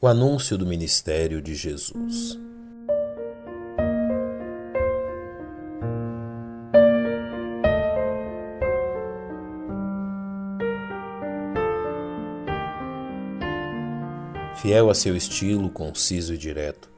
[0.00, 2.38] O anúncio do ministério de Jesus.
[14.62, 16.88] Fiel a seu estilo conciso e direto,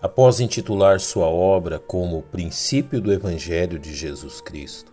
[0.00, 4.92] após intitular sua obra como o princípio do Evangelho de Jesus Cristo,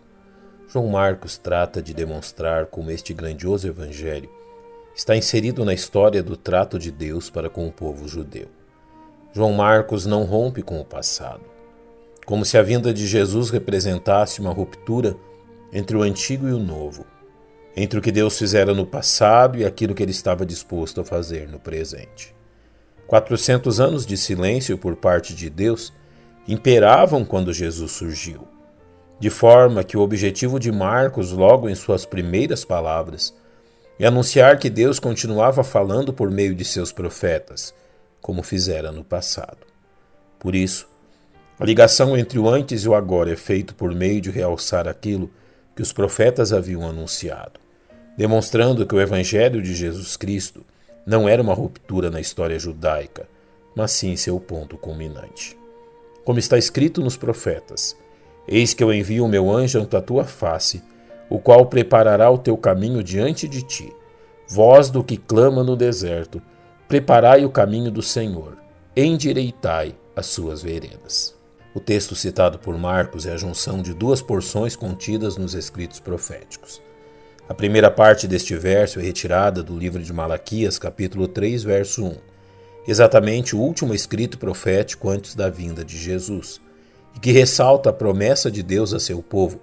[0.66, 4.28] João Marcos trata de demonstrar como este grandioso Evangelho
[4.98, 8.48] está inserido na história do trato de Deus para com o povo judeu.
[9.32, 11.44] João Marcos não rompe com o passado,
[12.26, 15.16] como se a vinda de Jesus representasse uma ruptura
[15.72, 17.06] entre o antigo e o novo,
[17.76, 21.48] entre o que Deus fizera no passado e aquilo que ele estava disposto a fazer
[21.48, 22.34] no presente.
[23.06, 25.92] Quatrocentos anos de silêncio por parte de Deus
[26.48, 28.48] imperavam quando Jesus surgiu,
[29.20, 33.32] de forma que o objetivo de Marcos, logo em suas primeiras palavras,
[33.98, 37.74] e anunciar que Deus continuava falando por meio de seus profetas,
[38.20, 39.66] como fizera no passado.
[40.38, 40.88] Por isso,
[41.58, 45.30] a ligação entre o antes e o agora é feita por meio de realçar aquilo
[45.74, 47.58] que os profetas haviam anunciado,
[48.16, 50.64] demonstrando que o Evangelho de Jesus Cristo
[51.04, 53.28] não era uma ruptura na história judaica,
[53.74, 55.56] mas sim seu ponto culminante.
[56.24, 57.96] Como está escrito nos profetas:
[58.46, 60.82] Eis que eu envio o meu anjo ante a tua face
[61.30, 63.92] o qual preparará o teu caminho diante de ti.
[64.48, 66.40] Vós do que clama no deserto,
[66.88, 68.56] preparai o caminho do Senhor,
[68.96, 71.36] endireitai as suas veredas.
[71.74, 76.80] O texto citado por Marcos é a junção de duas porções contidas nos escritos proféticos.
[77.48, 82.16] A primeira parte deste verso é retirada do livro de Malaquias, capítulo 3, verso 1,
[82.86, 86.60] exatamente o último escrito profético antes da vinda de Jesus,
[87.14, 89.60] e que ressalta a promessa de Deus a seu povo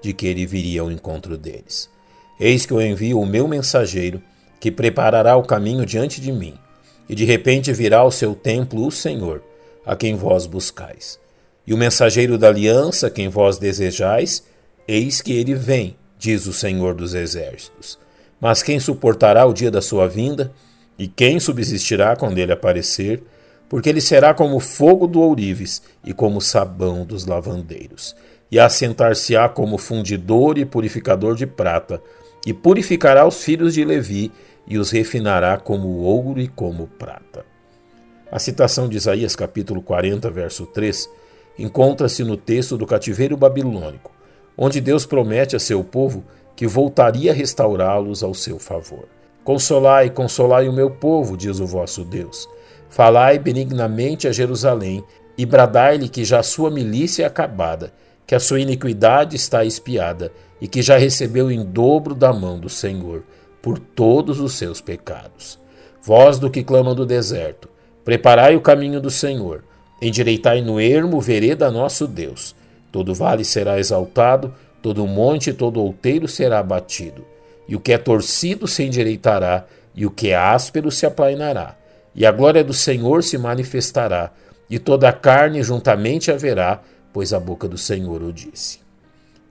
[0.00, 1.90] de que ele viria ao encontro deles.
[2.38, 4.22] Eis que eu envio o meu mensageiro,
[4.60, 6.54] que preparará o caminho diante de mim,
[7.08, 9.42] e de repente virá ao seu templo o Senhor,
[9.84, 11.18] a quem vós buscais.
[11.66, 14.44] E o mensageiro da aliança, quem vós desejais,
[14.86, 17.98] eis que ele vem, diz o Senhor dos Exércitos.
[18.40, 20.52] Mas quem suportará o dia da sua vinda?
[20.98, 23.22] E quem subsistirá quando ele aparecer?
[23.68, 28.14] Porque ele será como fogo do ourives e como sabão dos lavandeiros
[28.50, 32.02] e assentar-se-á como fundidor e purificador de prata,
[32.46, 34.32] e purificará os filhos de Levi,
[34.66, 37.44] e os refinará como ouro e como prata.
[38.30, 41.08] A citação de Isaías capítulo 40, verso 3,
[41.58, 44.12] encontra-se no texto do cativeiro babilônico,
[44.56, 49.08] onde Deus promete a seu povo que voltaria a restaurá-los ao seu favor.
[49.44, 52.46] Consolai, consolai o meu povo, diz o vosso Deus.
[52.90, 55.02] Falai benignamente a Jerusalém
[55.38, 57.92] e bradai-lhe que já sua milícia é acabada
[58.28, 60.30] que a sua iniquidade está espiada
[60.60, 63.24] e que já recebeu em dobro da mão do Senhor
[63.62, 65.58] por todos os seus pecados.
[66.02, 67.70] Vós do que clama do deserto,
[68.04, 69.64] preparai o caminho do Senhor,
[70.00, 72.54] endireitai no ermo vereda nosso Deus.
[72.92, 77.24] Todo vale será exaltado, todo monte e todo outeiro será abatido,
[77.66, 81.76] e o que é torcido se endireitará, e o que é áspero se aplainará,
[82.14, 84.30] e a glória do Senhor se manifestará,
[84.68, 86.82] e toda a carne juntamente haverá,
[87.12, 88.80] pois a boca do Senhor o disse.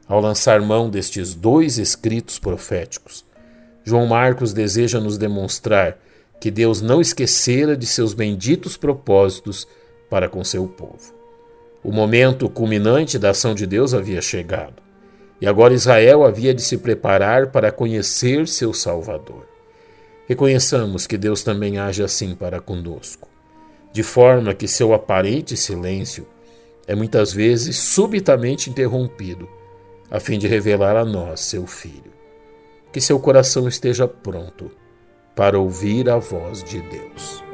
[0.08, 3.26] Ao lançar mão destes dois escritos proféticos,
[3.84, 5.98] João Marcos deseja nos demonstrar
[6.40, 9.68] que Deus não esquecera de seus benditos propósitos
[10.10, 11.14] para com seu povo.
[11.84, 14.82] O momento culminante da ação de Deus havia chegado,
[15.40, 19.46] e agora Israel havia de se preparar para conhecer seu Salvador.
[20.28, 23.30] Reconheçamos que Deus também age assim para conosco,
[23.94, 26.28] de forma que seu aparente silêncio
[26.88, 29.48] é muitas vezes subitamente interrompido,
[30.10, 32.14] a fim de revelar a nós, seu Filho.
[32.92, 34.72] Que seu coração esteja pronto
[35.36, 37.47] para ouvir a voz de Deus.